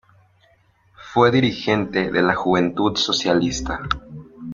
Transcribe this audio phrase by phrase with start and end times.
[1.13, 3.81] Fue dirigente de la Juventud Socialista.